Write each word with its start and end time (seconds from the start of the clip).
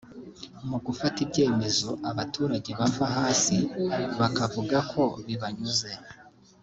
mu 0.69 0.77
gufata 0.85 1.17
ibyemezo 1.25 1.89
abaturage 2.09 2.69
bava 2.79 3.05
hasi 3.17 3.57
bakavuga 4.19 4.77
ko 4.91 5.03
bibanyuze 5.25 5.91